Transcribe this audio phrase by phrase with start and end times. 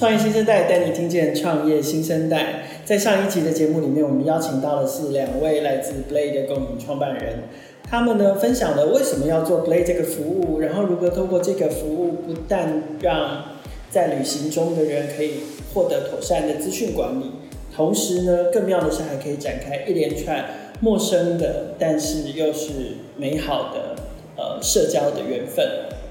[0.00, 2.62] 创业新生代带你听见创业新生代。
[2.86, 7.40] 在上一集的节目里面，我们邀请到的是两位来自 Blade 的共同创办人，
[7.86, 13.44] 他们呢分享了为什么要做 Blade 这个服务，然后如何通过这个服务，不但让
[13.90, 15.32] 在旅行中的人可以
[15.74, 17.32] 获得妥善的资讯管理，
[17.76, 20.46] 同时呢，更妙的是还可以展开一连串
[20.80, 22.70] 陌生的，但是又是
[23.18, 23.96] 美好的
[24.38, 25.62] 呃社交的缘分，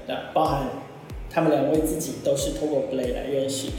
[0.06, 0.68] 那包含
[1.32, 3.72] 他们两位自己都是通过 Play 来认识的。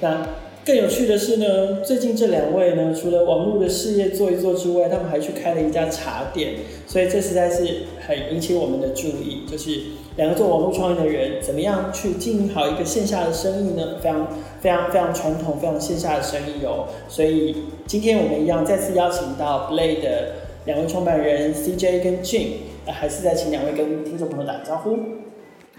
[0.00, 0.28] 那
[0.66, 9.42] 更有趣的是呢，最近这两位呢，除了网络的事业做一做之外，他们还去开了一家茶店，所以这实在是很引起我们的注意。
[9.48, 9.70] 就是
[10.16, 13.98] 两个做网络创业的人，怎么样去经营好一个线下的生意呢？
[14.00, 14.28] 非常
[14.60, 16.86] 非常非常传统、非常线下的生意哦。
[17.08, 20.34] 所以今天我们一样再次邀请到 Play 的
[20.66, 22.50] 两位创办人 CJ 跟 Jean，
[22.86, 24.96] 还是再请两位跟听众朋友打个招呼。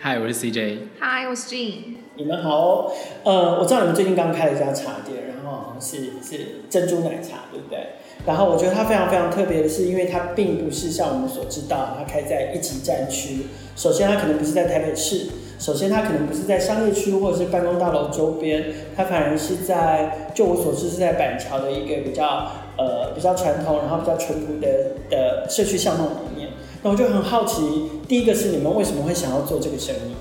[0.01, 0.79] Hi，我是 CJ。
[0.99, 1.73] Hi，我是 Jean。
[2.17, 2.91] 你们好哦，
[3.23, 7.79] 呃，我知道你们最近刚开了一家茶店，然后是是珍珠奶茶，对不对？
[8.25, 13.47] 然后我觉得它非常非常特别的是，因为它并不是像我们所知道，它开在一级战区。
[13.75, 15.27] 首先，它可能不是在台北市；
[15.59, 26.49] 首先，它可能不是在商业区或者是办公大楼周边，它反而是在，就我所知是在板桥的一个比较呃比较传统，然后比较淳朴的的社区巷弄里面。
[26.81, 30.15] 那我就很好奇，第一个是你们为什么会想要做这个生意？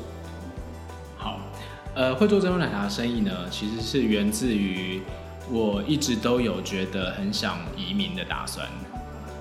[1.16, 1.38] 好
[1.94, 5.00] 呃，会做珍珠奶茶生意呢，其实是源自于
[5.50, 8.66] 我一直都有觉得很想移民的打算。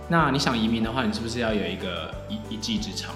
[0.09, 3.15] 那你想移民的话，你是不是要有一个一一技之长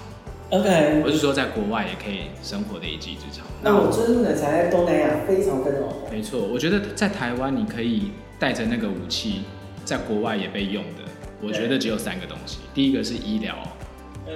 [0.50, 3.44] ？OK，我是说在国外也可以生活的一技之长。
[3.62, 5.96] 那我珍珠奶茶在东南亚非常非常好。
[6.10, 9.42] 没错，我觉得在台湾你可以带着那个武器，
[9.84, 11.02] 在国外也被用的。
[11.40, 13.54] 我觉得只有三个东西，第一个是医疗，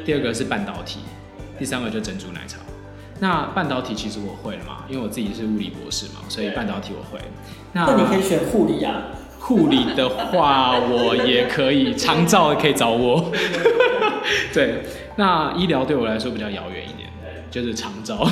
[0.05, 1.01] 第二个是半导体，
[1.59, 2.59] 第三个就珍珠奶茶。
[3.23, 7.23] 那半导体其实我会了嘛，因为我自己是物理博士嘛，所以半导体我会。
[7.73, 9.01] 那，那你可以选护理啊。
[9.39, 13.31] 护理的话，我也可以，长照可以找我。
[14.53, 14.83] 对，
[15.15, 17.09] 那医疗对我来说比较遥远一点，
[17.49, 18.29] 就是长照。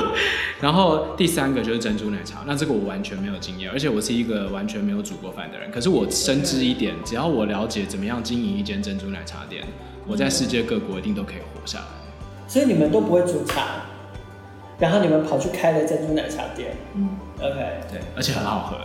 [0.60, 5.70] 然后第三个就是珍珠奶茶，那这个我完全没有经验，而且我是一个完全没有煮过饭的人。
[5.70, 9.64] 可是我深知一点，只要我了解怎么样经营一间珍珠奶茶店，
[10.06, 11.84] 我在世界各国一定都可以活下来。
[12.46, 13.62] 所以你们都不会煮茶？
[14.78, 17.54] 然后你们跑去开了珍珠奶茶店，嗯，OK，
[17.90, 18.76] 对，而且很好喝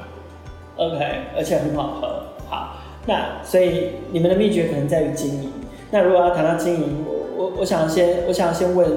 [0.78, 0.98] ，OK，
[1.36, 2.24] 而且很好喝。
[2.50, 5.52] 好，那所以你们的秘诀可能在于经营。
[5.92, 8.88] 那如果要谈到经营，我我我想先我想先问，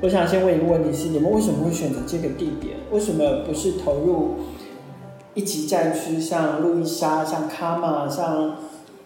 [0.00, 2.76] 我想先问一个问题是：你们为什么会选择这个地点？
[2.92, 4.36] 为什么不是投入
[5.34, 8.56] 一级战区，像路易莎、像卡玛、像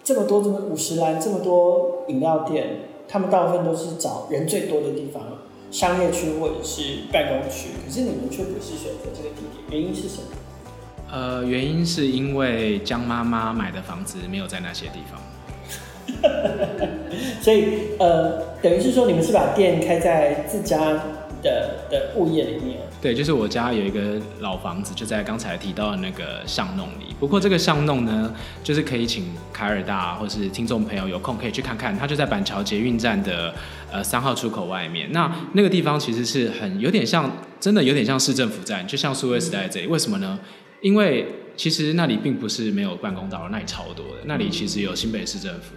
[0.04, 2.66] 这么多这么五十岚这么多饮料店？
[3.08, 5.22] 他们大部分都是找人最多的地方。
[5.70, 10.28] 商业区或者是办公区，可是你们却不是选择这个地点，原因是什么？
[11.12, 15.20] 呃，原因是因为江妈妈买的房子没有在那些地方，
[17.42, 20.78] 所以呃，等于是说你们是把店开在自家
[21.42, 27.14] 的的物业里面，对，就是我家有一个老房子，就在刚才提到的那个巷弄里。
[27.18, 28.30] 不过这个巷弄呢，
[28.62, 33.54] 就是可以请凯尔大或是听众朋友有空可以去看看，它就在板桥捷运站的
[33.90, 35.10] 呃三号出口外面。
[35.12, 39.86] 那那个地方其实是很有点像，真的有点像市政府站，就像数位时代这里。
[39.86, 40.38] 为什么呢？
[40.82, 45.74] 因为其实那里并不是没有办公大楼，那里超多的，那里其实有新北市政府。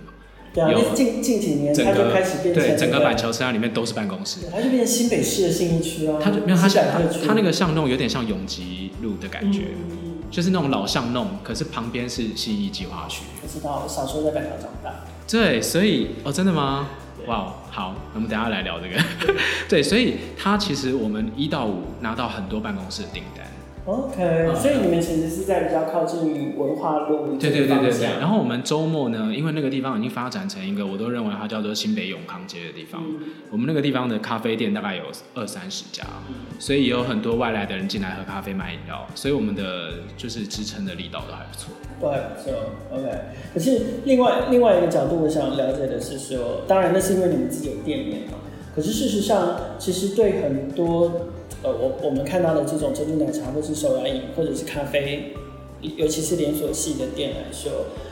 [0.54, 6.20] 对啊，近近几年它就开始变成对整个板桥车站里面都是办公室，它就变成新北市的信义区啊。
[6.22, 13.24] 它就没有它它它那个巷弄有点像永吉路的感觉，嗯、就是那种老巷弄，可是旁边是信义计划区。
[13.42, 14.94] 我知道，我小时候在板桥长大。
[15.28, 16.90] 对，所以哦，真的吗？
[17.26, 19.02] 哇，wow, 好，那我们等下来聊这个。
[19.70, 23.43] 对，所以它其实我们一到五拿到很多办公室的订单。
[23.86, 27.36] OK，、嗯、所以你们其实是在比较靠近文化路。
[27.38, 28.08] 对对对对对。
[28.20, 33.04] 然后我们周末呢，因为那个地方已经发展成一个，我都认为它叫做新北永康街的地方。
[33.04, 35.04] 嗯、我们那个地方的咖啡店大概有
[35.36, 41.74] 二三十家，嗯、所以有很多外来的人进来喝咖啡、买饮料，所以我们的就是支撑的力道都还不错。
[42.00, 42.54] 对，不错。
[42.94, 43.12] OK，
[43.54, 48.38] 可是另外另外一个角度，我想了解的是说，当然那是因为你们自己有店面嘛。
[48.74, 51.33] 可是事实上，其实对很多。
[51.64, 55.34] 呃，我我们看到的这种珍珠奶茶，或是手摇饮，或者是咖啡，
[55.80, 57.72] 尤其是连锁系的店来说，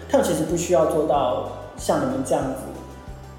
[0.09, 2.61] 他们其实不需要做到像你们这样子，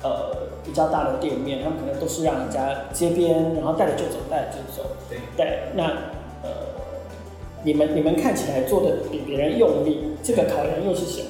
[0.03, 4.89] 呃，比较大的店面，他们可能都是让人家街边，然后带着就走，带着就走。
[5.09, 5.85] 对，对，那
[6.43, 6.51] 呃，
[7.65, 11.29] 你们你们看起来做的比别人用力，这个考量又是什么？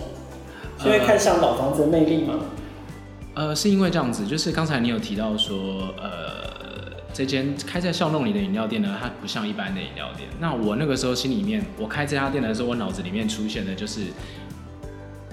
[0.84, 2.40] 因为看上老房子的魅力吗？
[3.34, 5.56] 呃，是因为这样子，就是刚才你有提到说，
[5.96, 6.51] 呃，
[7.12, 10.28] 这间开在巷弄里的饮料店呢，它不像一般的饮料店。
[10.40, 14.06] 那我那个时候心里面，我开这家店的时候，我脑子里面出现的就是，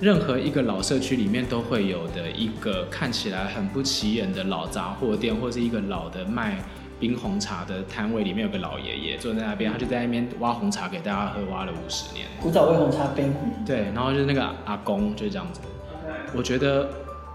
[0.01, 6.57] 任何一个老社区里面都会有的一个看起来很不起眼的老杂货店，或是一个老的卖。
[6.99, 12.27] 冰红茶的摊位里面有个老爷爷坐在那边，他就在那边挖红茶给大家喝，挖了五十年。
[12.41, 13.33] 古早味红茶冰。
[13.65, 15.61] 对，然后就是那个阿公就是这样子。
[16.35, 16.89] 我觉得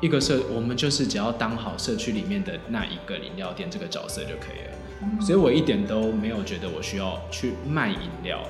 [0.04, 5.18] 一个社，我们就是只要当好社区里面的那一个饮料店这个角色就可以了。
[5.18, 8.42] 所以我一点都没有觉得我需要去卖饮料，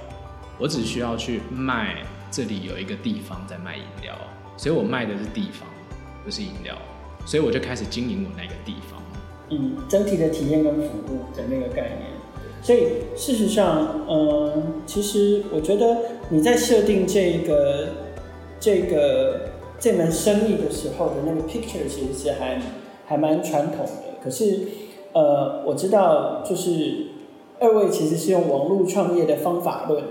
[0.59, 4.17] 我只需要去卖这里有一个地方在卖饮料，
[4.56, 5.69] 所以我卖的是地方，
[6.25, 6.77] 不是饮料。
[7.25, 9.01] 所以我就开始经营我那个地方。
[9.49, 12.11] 以整体的体验跟服务的那个概念，
[12.62, 15.97] 所以事实上，嗯，其实我觉得
[16.31, 17.89] 你在设定这个
[18.59, 19.51] 这个
[19.84, 22.58] 这门生意的时候的那个 picture 其实是还
[23.04, 24.14] 还蛮传统的。
[24.25, 24.66] 可是，
[25.12, 27.08] 呃，我知道就是
[27.60, 30.02] 二位其实是用网络创业的方法论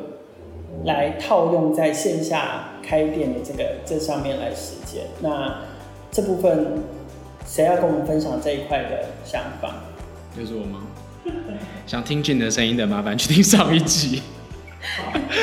[0.86, 5.06] 来套用在线下开店的这个这上面来实践。
[5.22, 5.62] 那
[6.12, 6.84] 这部分。
[7.46, 9.76] 谁要跟我们分享这一块的想法？
[10.36, 10.80] 就是我吗？
[11.86, 14.22] 想听俊的声音的，麻烦去听上一集。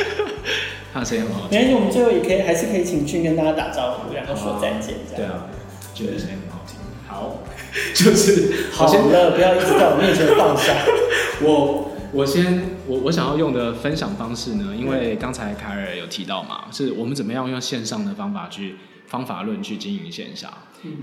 [0.93, 1.59] 他声音很好听。
[1.59, 4.97] 没关系，我们最后也可以，还是可以请俊跟大家打招呼，然后说再见。
[5.17, 5.47] 对啊，
[5.95, 6.77] 觉得声音很好听。
[7.07, 7.39] 好，
[7.95, 10.75] 就是好了，不要一直在我面前放下。
[11.43, 18.77] 我我先我我想要用的分享方式呢，因为刚才凯尔有提到嘛，是我们怎么样用线上的方法去
[19.07, 20.53] 方法论去经营线下，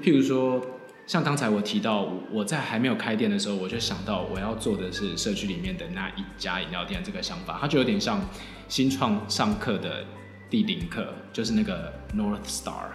[0.03, 0.61] 譬如说。
[1.07, 8.19] 像刚才我提到，我在还没有开店的时候，我就想到我要做的是社区里面的那一家饮料店这个想法，它就有点像
[8.67, 10.03] 新创上课的
[10.49, 12.89] 第零课，就是那个 North Star。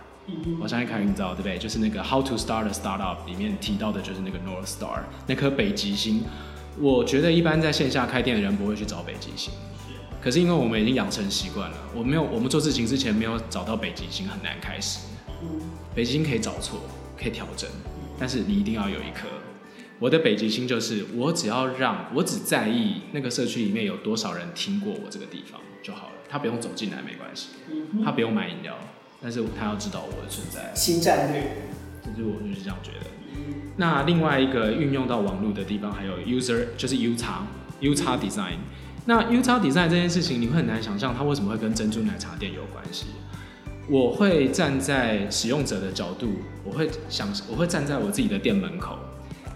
[0.61, 1.57] 我相信凯你知道对不对？
[1.57, 6.23] 就是那个 How to Start a Startup 里面提到的就是那个 North Star 那颗北极星。
[6.79, 9.55] 我觉得一般在线下开店的人不会去找北极星，
[10.21, 15.01] 可是因为我们已经养成习惯了，我没有我们做事情之前没有找到北极星很难开始。
[15.95, 16.79] 北极星可以找错，
[17.19, 17.69] 可以调整。
[18.23, 19.27] 但是你一定要有一颗，
[19.99, 27.49] 我的北极星就是我只要让我只在意那个社区里面有多少人听过我这个地方就好了，他不用走进来没关系，
[28.05, 28.79] 他不用买饮料，
[29.21, 30.71] 但是他要知道我的存在。
[30.73, 31.67] 新战略，
[32.17, 33.11] 就是我就是这样觉得。
[33.77, 37.45] 那另外一个运用到网络的地方还有 user 就是 U 叉
[37.81, 38.59] U 叉 design，
[39.07, 43.07] 那 U 叉 design 这件事情你会很难想象它为什么会跟珍珠奶茶店有关系。
[43.89, 46.29] 我会站在使用者的角度，
[46.65, 48.97] 我会想，我会站在我自己的店门口，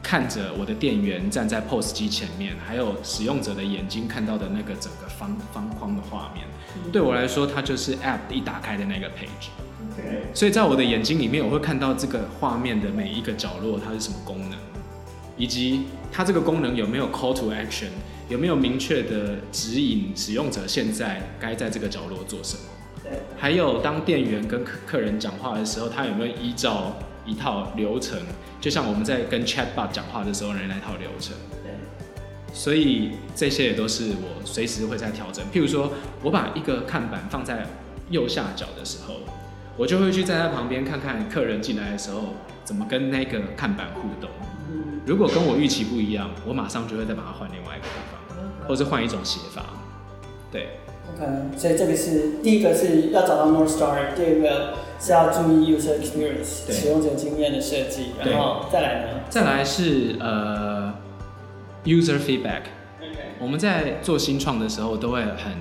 [0.02, 6.44] 看着我的店员站在 POS 机前面，还有使用者的眼睛看到的那个整个方方框的画面，
[6.93, 9.49] 对我来说，它就是 App 一打开的那个 page。
[10.34, 14.58] 所以在我的眼睛里面，我会看到这个画面的每一个角落，它是什么功能，
[15.37, 17.90] 以及它这个功能有没有 Call to Action，
[18.28, 22.62] 有没有明确的指引使用者现在该在这个角落做什么。
[23.37, 28.19] 还有，当店员跟客客人讲话的时候，他有没有依照一套流程？
[28.61, 31.37] 就像我们在跟 Chatbot 讲话的时候，人那套流程。
[31.62, 31.73] 对。
[32.53, 35.44] 所以这些也都是我随时会在调整。
[35.53, 35.93] 譬如说，
[36.23, 37.67] 我把一个看板放在
[38.08, 39.16] 右下角的时候，
[39.76, 44.31] 我就会去站在旁边看看客人进来的时候怎么跟那个看板互动。
[45.04, 49.62] 如果跟我预期不一样，我马上就会再把它换另外一个地方，或者是换一种写法。
[50.50, 50.71] 对。
[51.15, 59.21] OK，所以这个是第一个是要找到 North Star，第二个是要注意 User Experience 使用者经验的设计，然后再来呢？
[59.31, 60.93] 再来是呃
[61.85, 62.63] User Feedback。
[63.39, 65.53] 我们在做新创的时候，都会很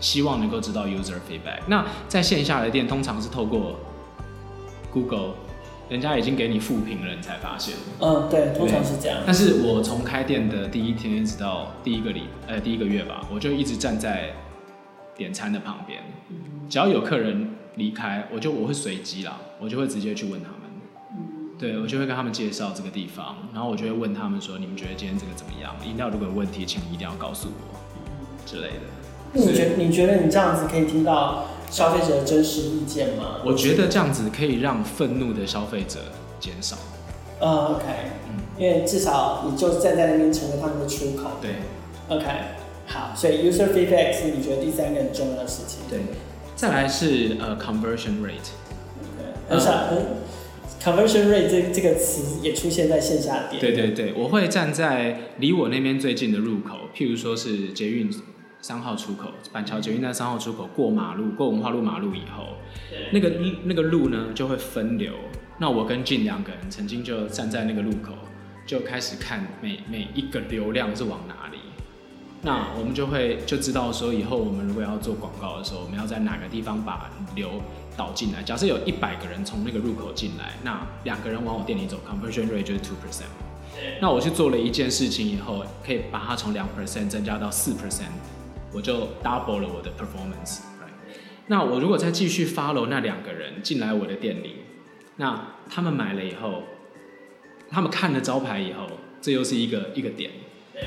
[0.00, 1.60] 希望能够知道 User Feedback。
[1.66, 3.80] 那在线下的店，通常是透过
[4.92, 5.34] Google，
[5.88, 7.74] 人家已经给你复评了，你才发现。
[8.00, 9.20] 嗯，对，通常是这样。
[9.24, 14.30] 但是我从开店的第一天一直到第一个礼，呃，第一个月吧，我就一直站在。
[15.16, 16.02] 点餐的旁边，
[16.68, 20.60] 只要有客人离开，我就我会随机啦，我就会直接去问他们，
[21.58, 25.74] 对，我就会跟他们介绍这个地方，然后我就会问他们说，你们觉得今天这个怎么样？
[25.86, 27.78] 饮料如果有问题，请你一定要告诉我
[28.46, 28.84] 之类的。
[29.34, 33.40] 你觉你觉得你这样子可以听到消费者的真实意见吗？
[33.44, 36.00] 我觉得这样子可以让愤怒的消费者
[36.38, 36.76] 减少。
[37.40, 37.84] Uh, OK，
[38.28, 41.30] 嗯，因为至少你就站在那边成为他们的出口。
[41.40, 41.50] 对
[42.08, 42.26] ，OK。
[42.86, 45.80] 好，所以 user feedback 是你觉得第三个很重要的事情。
[45.88, 46.00] 对，
[46.54, 48.50] 再来是呃、uh, conversion rate。
[49.48, 49.88] 很少
[50.82, 53.60] ，conversion rate 这这个词也出现在线下店。
[53.60, 58.10] 对对对，我会站在离我那边最近的入口，譬如说是捷运
[58.60, 62.56] 三号出口，板桥捷运站三号出口过马路，过文化路马路以后，
[63.12, 63.32] 那个
[63.64, 65.12] 那个路呢就会分流。
[65.58, 68.12] 那我跟俊两个人曾经就站在那个路口，
[68.66, 71.58] 就开始看每每一个流量是往哪里。
[72.44, 77.62] 那我们就会就知道说，以后我们如果要做广告的时候，我们要在哪个地方把流
[77.96, 78.42] 导进来。
[78.42, 83.30] 假设有一百个人从那个入口进来，那两个人往我店里走，conversion rate 就是 two percent。
[84.00, 88.10] 那我去做了一件事情以后，可以把它从两 percent 增加到四 percent，
[88.72, 90.62] 我就 double 了我的 performance。
[91.46, 94.56] 那我如果再继续 follow 那两个人进来我的店里，
[95.16, 96.64] 那他们买了以后，
[97.70, 98.86] 他们看了招牌以后，
[99.20, 100.30] 这又是一个一个点。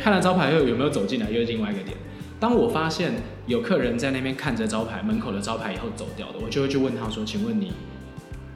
[0.02, 1.98] 看了招牌又有没有走进来，又是另外一个点。
[2.40, 3.14] 当我发现
[3.48, 7.72] 有客人在那边看着招牌门口的招牌以后走掉的，我就会去问他说：“请问你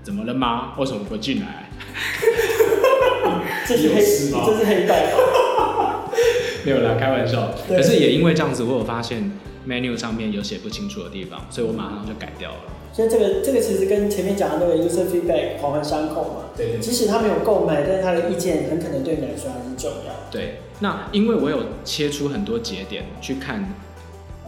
[0.04, 0.74] 怎么了吗？
[0.78, 1.70] 为什么不进来？”
[3.66, 4.02] 这是黑？
[4.02, 5.12] 这是黑带。
[6.66, 7.54] 没有啦，开玩笑。
[7.68, 9.32] 可是也因为这样子，我有发现
[9.68, 12.58] menu 上面有写不清楚的地方，所以我马上就改掉了。
[12.92, 16.46] 所以这个这个其实跟前面讲的那个 user feedback 环环相扣嘛。
[16.58, 16.80] 对，对。
[16.80, 20.14] 即使他没有购买，但是他的意见很可能对你来说还是重要。
[20.32, 20.60] 对。
[20.80, 23.74] 那因为我有切出很多节点去看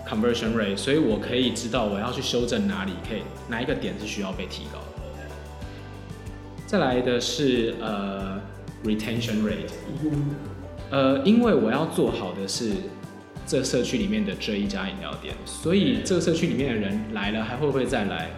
[0.09, 4.85] conversion rate，所以我可以知道我要去修正哪里，可以哪一个点是需要被提高的。
[6.65, 8.39] 再来的是呃
[8.85, 9.69] retention rate，
[10.89, 12.71] 呃，因为我要做好的是
[13.51, 18.29] 这社区里面的这一家饮料店，所以这个社区里面的人来了还会不会再来，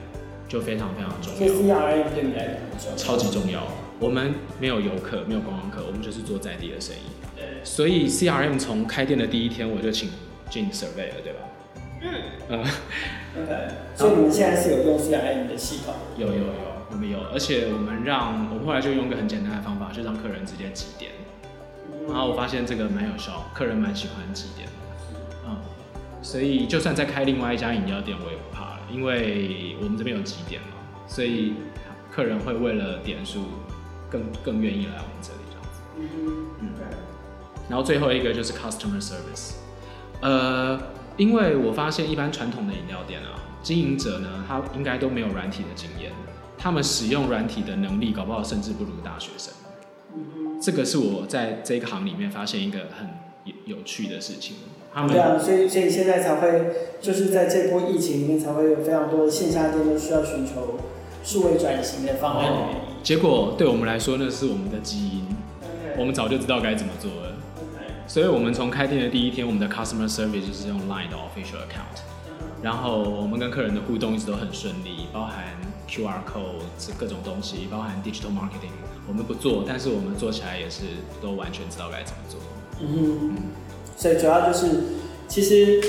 [0.49, 1.53] 就非常非常重要。
[1.53, 3.61] CRM 对你来讲超级重要。
[3.99, 7.43] 我们没有游客，没有观光客，我们就是做在地的生意。
[7.63, 10.09] 所以 CRM 从开店的第一天我就请
[10.49, 11.39] 进 survey 了，对吧？
[12.01, 12.09] 嗯
[12.49, 12.59] 嗯。
[13.43, 13.67] OK。
[13.95, 15.93] 所以你们现在是有用 CRM 的系统？
[16.17, 16.43] 有有有，
[16.89, 21.11] 我们有，而且我们让我们后来就用一个很简单的方法，就让客人直接集点。
[22.07, 24.67] 然后我发现这个蛮有效，客人蛮喜欢集点。
[26.23, 31.53] 所以就算再开另外一家饮料店，我也不怕了，因为我们这边有几点嘛，所以
[32.09, 33.43] 客人会为了点数
[34.09, 35.81] 更更愿意来我们这里这样子。
[35.99, 36.69] 嗯嗯。
[37.69, 39.55] 然后最后一个就是 customer service，
[40.21, 40.79] 呃，
[41.17, 46.13] 因为我发现一般传统的饮料店啊，经营者呢，他应该都没有软体的经验，
[46.57, 49.53] 他们使用软体的能力，搞不好甚至不如大学生。
[50.15, 53.09] 嗯，这个是我在这个行里面发现一个很
[53.43, 54.55] 有有趣的事情。
[54.93, 60.79] 他们对啊，所以所以现在才会就是在这波疫情里面才会有非常多的线下店都需要寻求
[61.23, 62.51] 数位转型的方案。
[62.51, 62.69] 哦，
[63.01, 65.25] 结果对我们来说，那是我们的基因.
[65.97, 67.33] 我们早就知道该怎么做了。
[68.05, 72.01] 所以，我们从开店的第一天，我们的 customer service 就是用 Line 的 official account，
[72.61, 75.45] 然后我们跟客人的互动一直都很顺利，包含
[75.87, 78.73] QR code 各种东西，包含 digital marketing，
[79.07, 80.81] 我们不做，但是我们做起来也是
[81.21, 82.39] 都完全知道该怎么做。
[82.81, 83.35] 嗯嗯。
[83.95, 84.67] 所以主要就是，
[85.27, 85.81] 其实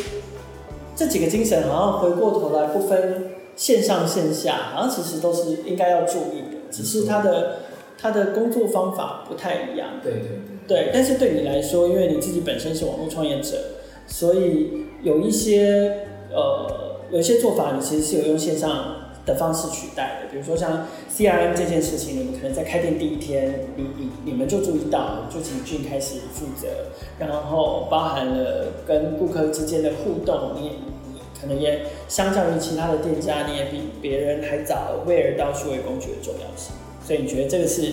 [0.94, 7.58] 这几个精神好像回过头来不分线上线下，好像其实都是应该要注意的，只是他的
[8.00, 9.88] 他的工作方法不太一样。
[10.02, 10.30] 对对对。
[10.66, 13.58] 对，但是对你来说，因为你自己本身是网络创业者，
[14.06, 20.30] 所以有一些呃，有一些做法，你其实是有用线上的方式取代的。
[20.30, 26.68] 比如说像 CRM 这件事情，你们可能在开店第一天，你你你们就注意到，就请俊开始负责，
[27.18, 30.60] 然后包含了跟顾客之间的互动，你
[31.12, 36.74] 你可能也相较于其他的店家，你也比别人还早 aware 到数位工具的重要性。
[37.04, 37.92] 所以你觉得这个是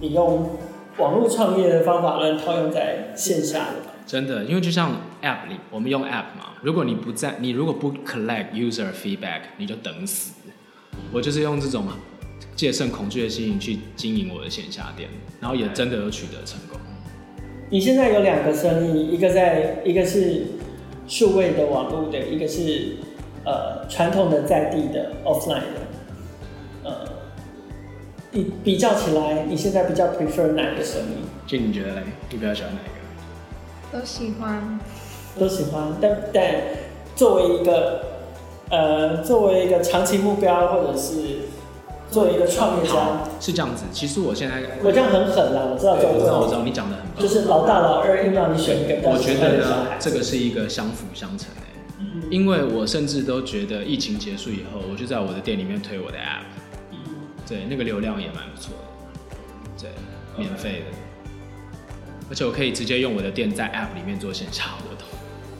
[0.00, 0.48] 你用？
[0.98, 3.87] 网络创业的方法论，套用在线下的。
[4.08, 4.90] 真的，因为就像
[5.22, 10.32] App 里，我们用 App 嘛，如果你不在，你如果不 collect user feedback，你就等死。
[11.12, 11.86] 我就是用这种
[12.56, 16.80] 戒慎恐惧的心情去经营我的线下店，然后也真的有取得成功。
[17.68, 20.46] 你现在有两个生意，一个在，一个是
[21.06, 22.96] 数位的网络的，一个是
[23.44, 25.86] 呃传统的在地的 offline 的。
[28.32, 31.14] 比比较起来，你现在比较 prefer 哪个生意？
[31.46, 32.02] 就你觉得嘞？
[32.30, 33.07] 你比较喜欢哪一个？
[33.92, 34.78] 都喜欢，
[35.38, 35.96] 都喜欢。
[36.00, 36.44] 但但
[37.16, 38.02] 作为一个
[38.70, 41.40] 呃，作为一个长期目标，或者是
[42.10, 43.84] 作为一个创业家，是这样子。
[43.92, 47.22] 其实我现在我这样很狠啦，我知道，我知道，我知道你讲的很棒。
[47.22, 49.08] 就是老大老二硬让你选一个。
[49.08, 51.62] 我觉得呢，这个是一个相辅相成的。
[52.00, 56.44] 嗯，因为我甚至都觉得疫情结束以后，我就在我的店里面推我的 app。
[57.48, 59.90] 对，那个流量也蛮不错的，对，
[60.36, 61.07] 免费的，Okay.
[62.28, 65.06] 而且我可以直接用我的店在 App 里面做线下活动。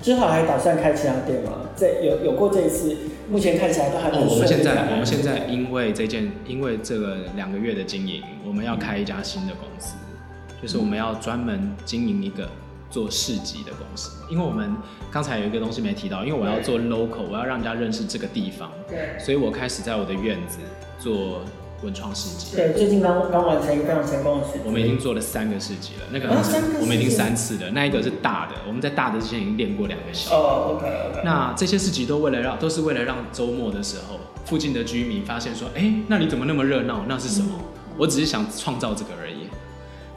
[0.00, 1.52] 之后还打算开其他店吗？
[1.76, 2.96] 这有有过这一次，
[3.28, 4.30] 目前看起来都还蛮顺利。
[4.30, 12.48] 哦，我们现在我们现在因为这件，因为这个两个月的经营，我们要开一家新的公司，嗯、就是我们要专门经营一个
[12.90, 14.72] 做市集的公司，因为我们
[15.10, 20.58] 刚才有一个东西没提到，因为我要做 local，我要让人家认识这个地方，对，所以我开始在我的院子
[20.98, 21.40] 做
[21.82, 22.56] 文创市集。
[22.56, 24.62] 对，最近刚刚完成一个非常成功的事情。
[24.64, 26.42] 我们已经做了三个市集了，那个、啊、
[26.80, 30.34] 我们已经三次了，那一个是大的，我们在大的之前已经练过两个小。
[30.36, 31.22] 哦，OK OK。
[31.24, 37.04] 那这些市集都为了让，都是为了让周末的时候，附近的居民发现说，哎、欸，那里怎么那么热闹？
[37.06, 37.48] 那是什么？
[37.58, 37.64] 嗯、
[37.96, 39.48] 我只是想创造这个而已。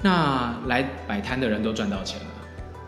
[0.01, 2.25] 那来摆摊的人都赚到钱了，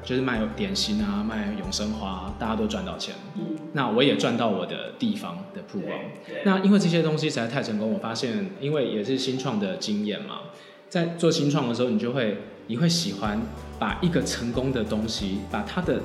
[0.04, 3.16] 就是卖点心啊，卖永生花，大家都赚到钱。
[3.36, 5.98] 嗯，那我也赚到我的地方的曝光。
[6.44, 10.42] 那因为这些东西实在太成功，我发现，因为也是新创的经验嘛，
[10.90, 13.42] 在做新创的时候，你就会，你会喜欢
[13.80, 16.02] 把一个成功的东西，把它的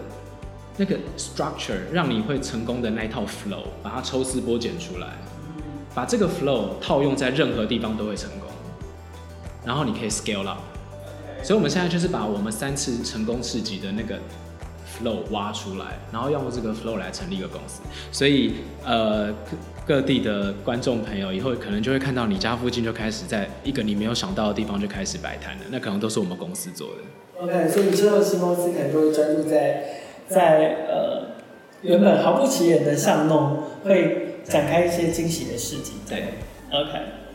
[0.77, 5.09] 那个 structure，让你会成功的那一套 flow，把它抽丝剥茧出来，
[5.93, 8.49] 把这个 flow 套用在任何地方都会成功，
[9.65, 10.59] 然后你可以 scale up。
[11.43, 14.19] 所以，我们现在就是把我们三次成功市集的那个
[14.99, 17.81] flow 挖出来，然后用这个 flow 来成立一个公司。
[18.11, 18.55] 所以，
[18.85, 19.33] 呃，
[19.87, 27.43] 各地的观众朋友以后可能就会看到你家附近就开始在一个你没有想到的地方就开始摆摊了，那可能都是我们公司做的。
[27.43, 29.85] OK，所以之后新公司可能就会专注在
[30.27, 31.29] 在呃
[31.83, 35.95] 原本毫不起眼的巷弄，会展开一些惊喜的事情。
[36.09, 36.35] 对
[36.71, 37.28] ，OK。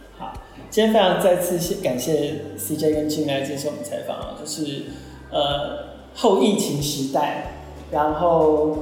[0.73, 4.85] 今天非常再次谢感谢 CJ 跟 Jin 来接受我们采访啊，就是
[5.29, 7.43] 呃后疫情时代，
[7.91, 8.75] 然后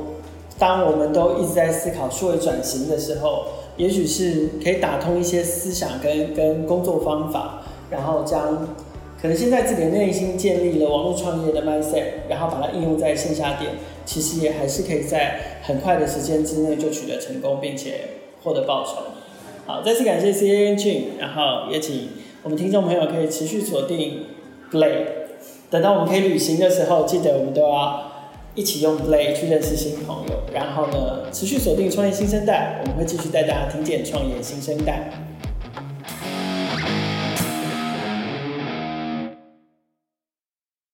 [0.57, 3.43] 当我们都一直在思考数位转型的时候，
[3.75, 8.69] 也许是可以打通一些思想跟跟工作方法，然后将
[9.21, 13.69] 可能现在自己内心建立了网络创业的 mindset，然后把它应用在线下店，
[14.05, 17.95] 其实也还是可以在很快的时间之内就取得成功，并且
[18.41, 19.11] 获得报酬。
[19.72, 22.10] 好，再次感谢 CA NQ 然后也请
[22.44, 24.25] 我们听众朋友可以持续锁定
[24.70, 25.06] Play，
[25.70, 28.12] 等到我们可以旅行的时候，记得我们都要
[28.54, 35.10] 一起用 Play 去认识新朋友，然后呢，持续锁定创业新生代，我们会继续带大家听见创业新生代。